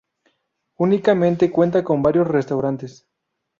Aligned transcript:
Únicamente 0.79 1.51
cuenta 1.51 1.83
con 1.83 2.01
varios 2.01 2.25
restaurantes. 2.27 3.07